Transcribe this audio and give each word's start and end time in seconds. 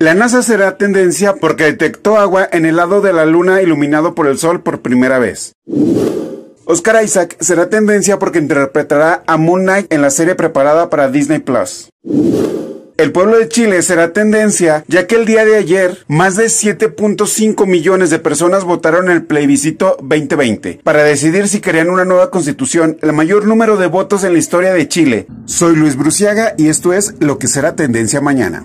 La 0.00 0.14
NASA 0.14 0.42
será 0.42 0.76
tendencia 0.76 1.34
porque 1.34 1.64
detectó 1.64 2.18
agua 2.18 2.48
en 2.52 2.64
el 2.64 2.76
lado 2.76 3.00
de 3.00 3.12
la 3.12 3.26
luna 3.26 3.62
iluminado 3.62 4.14
por 4.14 4.28
el 4.28 4.38
sol 4.38 4.62
por 4.62 4.80
primera 4.80 5.18
vez. 5.18 5.54
Oscar 6.66 7.02
Isaac 7.02 7.36
será 7.40 7.68
tendencia 7.68 8.18
porque 8.20 8.38
interpretará 8.38 9.24
a 9.26 9.36
Moon 9.36 9.62
Knight 9.62 9.92
en 9.92 10.00
la 10.00 10.10
serie 10.10 10.36
preparada 10.36 10.88
para 10.88 11.10
Disney 11.10 11.40
Plus. 11.40 11.90
El 12.98 13.12
pueblo 13.12 13.38
de 13.38 13.48
Chile 13.48 13.80
será 13.82 14.12
tendencia 14.12 14.84
ya 14.88 15.06
que 15.06 15.14
el 15.14 15.24
día 15.24 15.44
de 15.44 15.54
ayer 15.54 16.04
más 16.08 16.34
de 16.34 16.46
7.5 16.46 17.64
millones 17.64 18.10
de 18.10 18.18
personas 18.18 18.64
votaron 18.64 19.08
el 19.08 19.22
plebiscito 19.22 19.96
2020 20.02 20.80
para 20.82 21.04
decidir 21.04 21.46
si 21.46 21.60
querían 21.60 21.90
una 21.90 22.04
nueva 22.04 22.32
constitución, 22.32 22.98
el 23.00 23.12
mayor 23.12 23.46
número 23.46 23.76
de 23.76 23.86
votos 23.86 24.24
en 24.24 24.32
la 24.32 24.40
historia 24.40 24.72
de 24.72 24.88
Chile. 24.88 25.28
Soy 25.44 25.76
Luis 25.76 25.94
Bruciaga 25.94 26.54
y 26.58 26.66
esto 26.66 26.92
es 26.92 27.14
lo 27.20 27.38
que 27.38 27.46
será 27.46 27.76
tendencia 27.76 28.20
mañana. 28.20 28.64